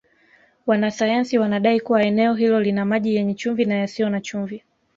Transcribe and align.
Wanasayansi 0.65 1.37
wanadai 1.37 1.79
kuwa 1.79 2.03
eneo 2.03 2.33
hilo 2.33 2.59
lina 2.59 2.85
maji 2.85 3.15
yenye 3.15 3.33
chumvi 3.33 3.65
na 3.65 3.75
yasiyo 3.75 4.09
na 4.09 4.21
chumvi 4.21 4.63